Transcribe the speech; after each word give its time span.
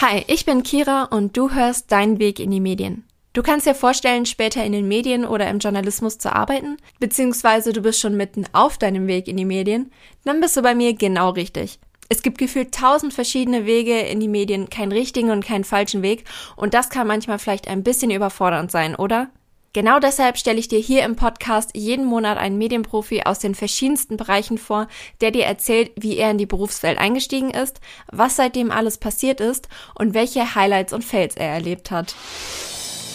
Hi, 0.00 0.22
ich 0.28 0.44
bin 0.44 0.62
Kira 0.62 1.08
und 1.10 1.36
du 1.36 1.50
hörst 1.50 1.90
Dein 1.90 2.20
Weg 2.20 2.38
in 2.38 2.52
die 2.52 2.60
Medien. 2.60 3.02
Du 3.32 3.42
kannst 3.42 3.66
dir 3.66 3.74
vorstellen, 3.74 4.26
später 4.26 4.64
in 4.64 4.70
den 4.70 4.86
Medien 4.86 5.24
oder 5.24 5.50
im 5.50 5.58
Journalismus 5.58 6.18
zu 6.18 6.32
arbeiten, 6.32 6.76
beziehungsweise 7.00 7.72
du 7.72 7.82
bist 7.82 7.98
schon 7.98 8.16
mitten 8.16 8.44
auf 8.52 8.78
deinem 8.78 9.08
Weg 9.08 9.26
in 9.26 9.36
die 9.36 9.44
Medien, 9.44 9.90
dann 10.24 10.40
bist 10.40 10.56
du 10.56 10.62
bei 10.62 10.76
mir 10.76 10.94
genau 10.94 11.30
richtig. 11.30 11.80
Es 12.08 12.22
gibt 12.22 12.38
gefühlt 12.38 12.72
tausend 12.72 13.12
verschiedene 13.12 13.66
Wege 13.66 13.98
in 13.98 14.20
die 14.20 14.28
Medien, 14.28 14.70
keinen 14.70 14.92
richtigen 14.92 15.30
und 15.30 15.44
keinen 15.44 15.64
falschen 15.64 16.02
Weg, 16.02 16.26
und 16.54 16.74
das 16.74 16.90
kann 16.90 17.08
manchmal 17.08 17.40
vielleicht 17.40 17.66
ein 17.66 17.82
bisschen 17.82 18.12
überfordernd 18.12 18.70
sein, 18.70 18.94
oder? 18.94 19.30
Genau 19.78 20.00
deshalb 20.00 20.36
stelle 20.38 20.58
ich 20.58 20.66
dir 20.66 20.80
hier 20.80 21.04
im 21.04 21.14
Podcast 21.14 21.70
jeden 21.72 22.04
Monat 22.04 22.36
einen 22.36 22.58
Medienprofi 22.58 23.22
aus 23.24 23.38
den 23.38 23.54
verschiedensten 23.54 24.16
Bereichen 24.16 24.58
vor, 24.58 24.88
der 25.20 25.30
dir 25.30 25.44
erzählt, 25.44 25.92
wie 25.94 26.16
er 26.16 26.32
in 26.32 26.36
die 26.36 26.46
Berufswelt 26.46 26.98
eingestiegen 26.98 27.50
ist, 27.50 27.80
was 28.10 28.34
seitdem 28.34 28.72
alles 28.72 28.98
passiert 28.98 29.40
ist 29.40 29.68
und 29.94 30.14
welche 30.14 30.56
Highlights 30.56 30.92
und 30.92 31.04
Fails 31.04 31.36
er 31.36 31.50
erlebt 31.50 31.92
hat. 31.92 32.16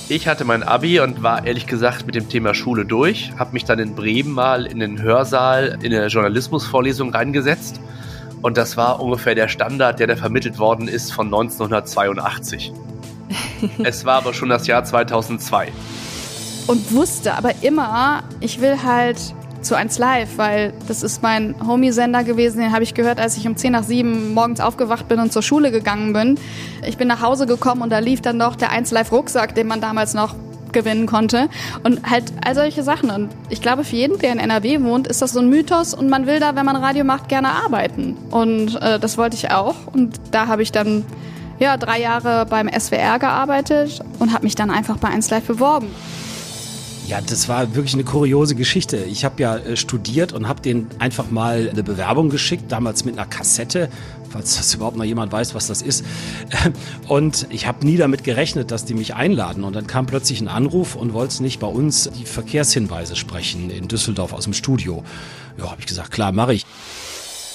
Ich 0.08 0.26
hatte 0.26 0.46
mein 0.46 0.64
Abi 0.64 1.02
und 1.02 1.22
war 1.22 1.46
ehrlich 1.46 1.68
gesagt 1.68 2.06
mit 2.06 2.16
dem 2.16 2.30
Thema 2.30 2.54
Schule 2.54 2.86
durch, 2.86 3.34
habe 3.38 3.52
mich 3.52 3.66
dann 3.66 3.80
in 3.80 3.94
Bremen 3.94 4.32
mal 4.32 4.66
in 4.66 4.80
den 4.80 5.02
Hörsaal 5.02 5.78
in 5.82 5.94
eine 5.94 6.08
Journalismusvorlesung 6.08 7.14
reingesetzt 7.14 7.82
und 8.42 8.56
das 8.56 8.78
war 8.78 9.02
ungefähr 9.02 9.36
der 9.36 9.50
Standard, 9.50 10.00
der 10.00 10.08
da 10.08 10.16
vermittelt 10.16 10.58
worden 10.59 10.88
ist 10.88 11.12
von 11.12 11.26
1982. 11.26 12.72
es 13.84 14.06
war 14.06 14.16
aber 14.16 14.34
schon 14.34 14.48
das 14.48 14.66
Jahr 14.66 14.86
2002 14.86 15.68
und 16.67 16.94
wusste 16.94 17.35
aber 17.35 17.52
immer, 17.62 18.23
ich 18.40 18.62
will 18.62 18.84
halt 18.84 19.17
zu 19.62 19.76
1 19.76 19.98
Live, 19.98 20.38
weil 20.38 20.73
das 20.88 21.03
ist 21.03 21.23
mein 21.23 21.55
Homie-Sender 21.66 22.23
gewesen, 22.23 22.59
den 22.59 22.72
habe 22.72 22.84
ich 22.84 22.94
gehört, 22.94 23.20
als 23.20 23.38
ich 23.38 23.48
um 23.48 23.55
10 23.55 23.72
nach 23.72 23.84
7 23.84 24.34
morgens 24.34 24.59
aufgewacht 24.59 25.08
bin 25.08 25.20
und 25.20 25.31
zur 25.31 25.41
Schule 25.41 25.72
gegangen 25.72 26.13
bin. 26.13 26.38
Ich 26.86 26.98
bin 26.98 27.08
nach 27.08 27.22
Hause 27.22 27.45
gekommen 27.45 27.81
und 27.81 27.89
da 27.89 27.99
lief 27.99 28.22
dann 28.22 28.38
noch 28.38 28.55
der 28.55 28.72
1 28.72 28.92
Live 28.92 29.11
Rucksack, 29.11 29.55
den 29.55 29.67
man 29.67 29.81
damals 29.81 30.14
noch 30.14 30.36
gewinnen 30.73 31.05
konnte 31.05 31.50
und 31.83 32.09
halt 32.09 32.33
all 32.44 32.55
solche 32.55 32.83
Sachen. 32.83 33.09
Und 33.11 33.30
ich 33.50 33.61
glaube, 33.61 33.83
für 33.83 33.95
jeden, 33.95 34.17
der 34.20 34.33
in 34.33 34.39
NRW 34.39 34.81
wohnt, 34.81 35.08
ist 35.08 35.22
das 35.22 35.31
so 35.31 35.39
ein 35.39 35.50
Mythos 35.50 35.94
und 35.94 36.09
man 36.09 36.25
will 36.25 36.39
da, 36.39 36.55
wenn 36.55 36.66
man 36.66 36.75
Radio 36.75 37.03
macht, 37.03 37.30
gerne 37.30 37.50
arbeiten. 37.50 38.17
Und 38.31 38.81
äh, 38.81 39.00
das 39.00 39.17
wollte 39.17 39.36
ich 39.38 39.52
auch 39.52 39.75
und 39.94 40.20
da 40.31 40.48
habe 40.48 40.64
ich 40.64 40.72
dann 40.72 41.05
ja 41.59 41.77
drei 41.77 42.02
Jahre 42.02 42.45
beim 42.48 42.67
SWR 42.67 43.20
gearbeitet 43.20 44.02
und 44.20 44.33
habe 44.33 44.44
mich 44.44 44.55
dann 44.55 44.72
einfach 44.72 44.98
bei 44.98 45.09
1 45.09 45.30
Live 45.30 45.45
beworben. 45.45 45.88
Ja, 47.08 47.20
das 47.20 47.50
war 47.50 47.76
wirklich 47.76 47.94
eine 47.96 48.06
kuriose 48.06 48.56
Geschichte. 48.56 48.98
Ich 48.98 49.26
habe 49.26 49.42
ja 49.42 49.58
äh, 49.58 49.76
studiert 49.76 50.32
und 50.32 50.48
habe 50.48 50.62
denen 50.62 50.90
einfach 51.00 51.30
mal 51.30 51.70
eine 51.70 51.84
Bewerbung 51.84 52.30
geschickt, 52.30 52.72
damals 52.72 53.04
mit 53.04 53.18
einer 53.18 53.28
Kassette, 53.28 53.90
falls 54.30 54.56
das 54.56 54.73
überhaupt 54.73 54.95
noch 54.95 55.04
jemand 55.04 55.32
weiß, 55.32 55.54
was 55.54 55.68
das 55.68 55.82
ist. 55.82 56.06
Und 57.08 57.45
ich 57.50 57.68
habe 57.68 57.86
nie 57.86 57.98
damit 57.98 58.23
gerechnet, 58.23 58.72
dass 58.72 58.86
die 58.86 58.94
mich 58.94 59.14
einladen. 59.16 59.64
Und 59.64 59.76
dann 59.76 59.86
kam 59.86 60.06
plötzlich 60.06 60.42
ein 60.42 60.48
Anruf 60.48 60.95
und 60.95 61.14
wollten 61.14 61.44
nicht 61.44 61.60
bei 61.60 61.68
uns 61.68 62.10
die 62.18 62.26
Verkehrshinweise 62.26 63.16
sprechen 63.16 63.70
in 63.70 63.88
Düsseldorf 63.88 64.34
aus 64.34 64.45
dem 64.45 64.54
Studio. 64.54 65.04
Ja, 65.58 65.70
habe 65.70 65.82
ich 65.82 65.86
gesagt, 65.86 66.12
klar, 66.12 66.32
mache 66.32 66.56
ich. 66.56 66.66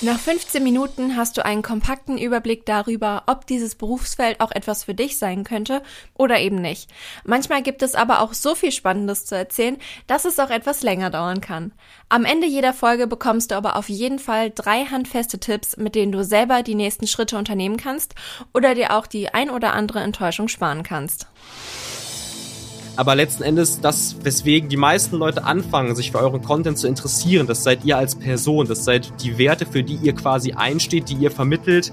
Nach 0.01 0.17
15 0.17 0.63
Minuten 0.63 1.17
hast 1.17 1.37
du 1.37 1.45
einen 1.45 1.63
kompakten 1.63 2.19
Überblick 2.19 2.65
darüber, 2.65 3.25
ob 3.27 3.49
dieses 3.49 3.75
Berufsfeld 3.75 4.41
auch 4.41 4.53
etwas 4.53 4.85
für 4.85 4.95
dich 4.95 5.19
sein 5.19 5.43
könnte 5.43 5.83
oder 6.15 6.39
eben 6.39 6.61
nicht. 6.61 6.89
Manchmal 7.25 7.63
gibt 7.63 7.83
es 7.83 7.97
aber 7.97 8.21
auch 8.21 8.33
so 8.33 8.55
viel 8.55 8.71
Spannendes 8.71 9.27
zu 9.27 9.35
erzählen, 9.35 9.77
dass 10.07 10.25
es 10.25 10.39
auch 10.39 10.51
etwas 10.51 10.83
länger 10.83 11.11
dauern 11.11 11.41
kann. 11.41 11.73
Am 12.09 12.25
Ende 12.25 12.47
jeder 12.47 12.75
Folge 12.75 13.09
bekommst 13.09 13.51
du 13.51 13.57
aber 13.57 13.75
auf 13.75 13.89
jeden 13.89 14.21
Fall 14.21 14.53
drei 14.55 14.85
handfeste 14.85 15.41
Tipps, 15.41 15.77
mit 15.77 15.97
denen 15.97 16.13
du 16.13 16.23
selber 16.23 16.63
die 16.63 16.77
nächsten 16.77 17.09
Schritte 17.09 17.37
unternehmen 17.37 17.77
kannst 17.77 18.15
oder 18.55 18.77
dir 18.77 18.93
auch 18.93 19.09
die 19.09 19.35
ein 19.35 19.51
oder 19.51 19.73
andere 19.73 19.99
Enttäuschung 19.99 20.47
sparen 20.47 20.85
kannst. 20.85 21.27
Aber 22.99 23.15
letzten 23.15 23.45
Endes, 23.45 23.81
das, 23.81 24.17
weswegen 24.25 24.69
die 24.69 24.77
meisten 24.77 25.19
Leute 25.19 25.45
anfangen, 25.45 25.95
sich 25.95 26.11
für 26.11 26.19
euren 26.19 26.43
Content 26.43 26.79
zu 26.79 26.89
interessieren, 26.89 27.47
das 27.47 27.63
seid 27.63 27.85
ihr 27.85 27.97
als 27.97 28.17
Person, 28.17 28.67
das 28.67 28.85
seid 28.85 29.23
die 29.23 29.39
Werte, 29.39 29.67
für 29.67 29.85
die 29.85 29.95
ihr 30.03 30.17
quasi 30.17 30.55
einsteht, 30.55 31.09
die 31.09 31.15
ihr 31.15 31.31
vermittelt. 31.31 31.93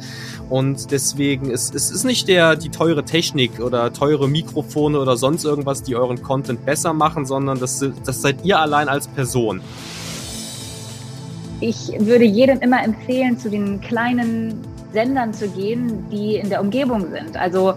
Und 0.49 0.89
deswegen 0.89 1.51
ist 1.51 1.75
es 1.75 1.91
ist 1.91 2.05
nicht 2.05 2.27
der, 2.27 2.55
die 2.55 2.69
teure 2.69 3.05
Technik 3.05 3.59
oder 3.59 3.93
teure 3.93 4.27
Mikrofone 4.27 4.99
oder 4.99 5.15
sonst 5.15 5.45
irgendwas, 5.45 5.83
die 5.83 5.95
euren 5.95 6.23
Content 6.23 6.65
besser 6.65 6.91
machen, 6.91 7.27
sondern 7.27 7.59
das, 7.59 7.85
das 8.03 8.23
seid 8.23 8.43
ihr 8.43 8.57
allein 8.57 8.89
als 8.89 9.07
Person. 9.07 9.61
Ich 11.59 11.91
würde 11.99 12.25
jedem 12.25 12.61
immer 12.61 12.83
empfehlen, 12.83 13.37
zu 13.37 13.51
den 13.51 13.79
kleinen 13.79 14.55
Sendern 14.91 15.35
zu 15.35 15.49
gehen, 15.49 16.09
die 16.09 16.37
in 16.37 16.49
der 16.49 16.61
Umgebung 16.61 17.11
sind. 17.11 17.37
Also 17.37 17.75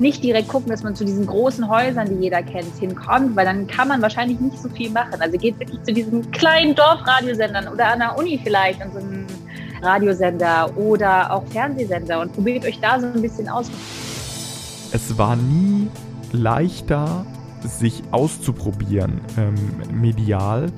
nicht 0.00 0.22
direkt 0.22 0.48
gucken, 0.48 0.70
dass 0.70 0.82
man 0.82 0.94
zu 0.94 1.04
diesen 1.04 1.26
großen 1.26 1.68
Häusern, 1.68 2.08
die 2.08 2.22
jeder 2.22 2.42
kennt, 2.42 2.76
hinkommt, 2.78 3.36
weil 3.36 3.44
dann 3.44 3.66
kann 3.66 3.88
man 3.88 4.02
wahrscheinlich 4.02 4.40
nicht 4.40 4.58
so 4.58 4.68
viel 4.68 4.90
machen. 4.90 5.20
Also 5.20 5.38
geht 5.38 5.58
wirklich 5.58 5.82
zu 5.82 5.92
diesen 5.92 6.30
kleinen 6.30 6.74
Dorfradiosendern 6.74 7.68
oder 7.68 7.88
an 7.88 7.98
der 8.00 8.16
Uni 8.18 8.40
vielleicht 8.42 8.80
an 8.82 8.92
so 8.92 8.98
einem 8.98 9.26
Radiosender 9.82 10.76
oder 10.76 11.32
auch 11.32 11.46
Fernsehsender 11.46 12.20
und 12.20 12.32
probiert 12.32 12.64
euch 12.64 12.80
da 12.80 13.00
so 13.00 13.06
ein 13.06 13.22
bisschen 13.22 13.48
aus. 13.48 13.70
Es 14.92 15.16
war 15.18 15.36
nie 15.36 15.88
leichter, 16.32 17.26
sich 17.62 18.02
auszuprobieren 18.10 19.20
ähm, 19.36 19.54
medial 19.92 20.70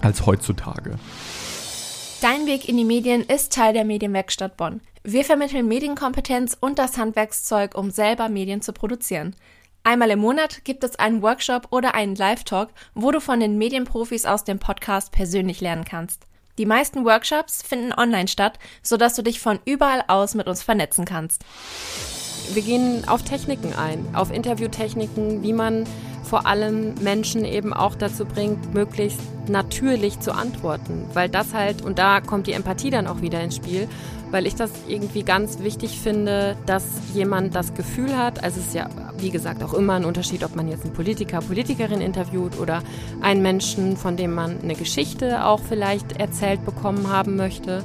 als 0.00 0.26
heutzutage. 0.26 0.96
Dein 2.22 2.46
Weg 2.46 2.66
in 2.66 2.78
die 2.78 2.84
Medien 2.84 3.22
ist 3.22 3.52
Teil 3.52 3.74
der 3.74 3.84
Medienwerkstatt 3.84 4.56
Bonn. 4.56 4.80
Wir 5.04 5.22
vermitteln 5.22 5.68
Medienkompetenz 5.68 6.56
und 6.58 6.78
das 6.78 6.96
Handwerkszeug, 6.96 7.76
um 7.76 7.90
selber 7.90 8.30
Medien 8.30 8.62
zu 8.62 8.72
produzieren. 8.72 9.36
Einmal 9.84 10.10
im 10.10 10.20
Monat 10.20 10.64
gibt 10.64 10.82
es 10.82 10.98
einen 10.98 11.20
Workshop 11.20 11.68
oder 11.70 11.94
einen 11.94 12.16
Live-Talk, 12.16 12.70
wo 12.94 13.10
du 13.10 13.20
von 13.20 13.38
den 13.38 13.58
Medienprofis 13.58 14.24
aus 14.24 14.44
dem 14.44 14.58
Podcast 14.58 15.12
persönlich 15.12 15.60
lernen 15.60 15.84
kannst. 15.84 16.22
Die 16.56 16.64
meisten 16.64 17.04
Workshops 17.04 17.62
finden 17.62 17.92
online 17.92 18.28
statt, 18.28 18.58
sodass 18.82 19.14
du 19.14 19.22
dich 19.22 19.38
von 19.38 19.58
überall 19.66 20.02
aus 20.08 20.34
mit 20.34 20.48
uns 20.48 20.62
vernetzen 20.62 21.04
kannst. 21.04 21.44
Wir 22.54 22.62
gehen 22.62 23.06
auf 23.06 23.24
Techniken 23.24 23.74
ein, 23.74 24.14
auf 24.14 24.32
Interviewtechniken, 24.32 25.42
wie 25.42 25.52
man 25.52 25.84
vor 26.28 26.46
allem 26.46 26.94
Menschen 27.02 27.44
eben 27.44 27.72
auch 27.72 27.94
dazu 27.94 28.24
bringt, 28.24 28.74
möglichst 28.74 29.20
natürlich 29.48 30.18
zu 30.20 30.34
antworten, 30.34 31.04
weil 31.14 31.28
das 31.28 31.54
halt, 31.54 31.82
und 31.82 31.98
da 31.98 32.20
kommt 32.20 32.46
die 32.48 32.52
Empathie 32.52 32.90
dann 32.90 33.06
auch 33.06 33.22
wieder 33.22 33.40
ins 33.40 33.56
Spiel, 33.56 33.88
weil 34.32 34.46
ich 34.46 34.56
das 34.56 34.70
irgendwie 34.88 35.22
ganz 35.22 35.60
wichtig 35.60 36.00
finde, 36.00 36.56
dass 36.66 36.84
jemand 37.14 37.54
das 37.54 37.74
Gefühl 37.74 38.16
hat, 38.16 38.42
also 38.42 38.58
es 38.58 38.66
ist 38.66 38.74
ja, 38.74 38.88
wie 39.18 39.30
gesagt, 39.30 39.62
auch 39.62 39.72
immer 39.72 39.94
ein 39.94 40.04
Unterschied, 40.04 40.42
ob 40.42 40.56
man 40.56 40.68
jetzt 40.68 40.84
einen 40.84 40.94
Politiker, 40.94 41.40
Politikerin 41.40 42.00
interviewt 42.00 42.58
oder 42.58 42.82
einen 43.20 43.42
Menschen, 43.42 43.96
von 43.96 44.16
dem 44.16 44.34
man 44.34 44.60
eine 44.62 44.74
Geschichte 44.74 45.44
auch 45.44 45.60
vielleicht 45.60 46.18
erzählt 46.18 46.64
bekommen 46.64 47.08
haben 47.08 47.36
möchte, 47.36 47.84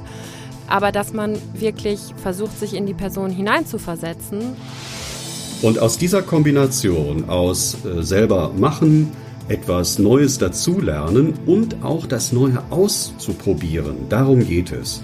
aber 0.66 0.90
dass 0.90 1.12
man 1.12 1.38
wirklich 1.54 2.00
versucht, 2.16 2.58
sich 2.58 2.74
in 2.74 2.86
die 2.86 2.94
Person 2.94 3.30
hineinzuversetzen. 3.30 4.56
Und 5.62 5.78
aus 5.78 5.96
dieser 5.96 6.22
Kombination 6.22 7.28
aus 7.28 7.76
äh, 7.84 8.02
selber 8.02 8.52
machen, 8.56 9.12
etwas 9.48 9.98
Neues 9.98 10.38
dazulernen 10.38 11.34
und 11.46 11.84
auch 11.84 12.06
das 12.06 12.32
Neue 12.32 12.62
auszuprobieren, 12.70 14.08
darum 14.08 14.46
geht 14.46 14.72
es 14.72 15.02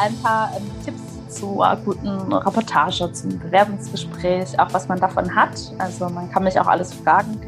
ein 0.00 0.14
paar 0.22 0.52
ähm, 0.56 0.70
Tipps 0.84 1.00
zur 1.28 1.76
guten 1.84 2.32
Reportage, 2.32 3.10
zum 3.12 3.38
Bewerbungsgespräch, 3.38 4.58
auch 4.58 4.72
was 4.72 4.88
man 4.88 5.00
davon 5.00 5.34
hat. 5.34 5.72
Also 5.78 6.08
man 6.08 6.30
kann 6.30 6.44
mich 6.44 6.58
auch 6.58 6.66
alles 6.66 6.92
fragen. 6.92 7.40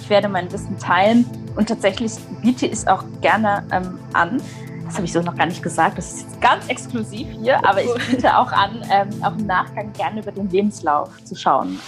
Ich 0.00 0.10
werde 0.10 0.28
mein 0.28 0.50
Wissen 0.52 0.78
teilen 0.78 1.24
und 1.56 1.68
tatsächlich 1.68 2.12
biete 2.42 2.66
ich 2.66 2.72
es 2.72 2.86
auch 2.86 3.04
gerne 3.20 3.64
ähm, 3.72 3.98
an. 4.12 4.40
Das 4.86 4.94
habe 4.94 5.04
ich 5.04 5.12
so 5.12 5.20
noch 5.20 5.36
gar 5.36 5.46
nicht 5.46 5.62
gesagt, 5.62 5.98
das 5.98 6.12
ist 6.12 6.20
jetzt 6.22 6.40
ganz 6.40 6.66
exklusiv 6.68 7.26
hier, 7.42 7.64
aber 7.66 7.82
ich 7.82 7.92
biete 8.08 8.36
auch 8.36 8.52
an, 8.52 8.82
ähm, 8.90 9.10
auch 9.22 9.36
im 9.36 9.46
Nachgang 9.46 9.92
gerne 9.92 10.20
über 10.22 10.32
den 10.32 10.48
Lebenslauf 10.48 11.10
zu 11.24 11.34
schauen. 11.34 11.80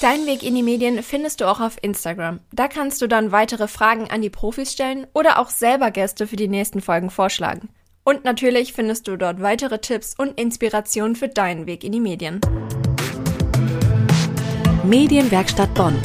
Deinen 0.00 0.26
Weg 0.26 0.42
in 0.42 0.54
die 0.54 0.62
Medien 0.62 1.02
findest 1.02 1.40
du 1.40 1.46
auch 1.46 1.60
auf 1.60 1.76
Instagram. 1.80 2.40
Da 2.52 2.68
kannst 2.68 3.00
du 3.00 3.06
dann 3.06 3.32
weitere 3.32 3.68
Fragen 3.68 4.10
an 4.10 4.20
die 4.22 4.30
Profis 4.30 4.72
stellen 4.72 5.06
oder 5.14 5.38
auch 5.38 5.48
selber 5.48 5.90
Gäste 5.90 6.26
für 6.26 6.36
die 6.36 6.48
nächsten 6.48 6.80
Folgen 6.80 7.10
vorschlagen. 7.10 7.68
Und 8.04 8.24
natürlich 8.24 8.72
findest 8.72 9.08
du 9.08 9.16
dort 9.16 9.40
weitere 9.40 9.78
Tipps 9.78 10.14
und 10.16 10.38
Inspirationen 10.38 11.16
für 11.16 11.28
deinen 11.28 11.66
Weg 11.66 11.82
in 11.82 11.92
die 11.92 12.00
Medien. 12.00 12.40
Medienwerkstatt 14.84 15.72
Bonn 15.74 15.96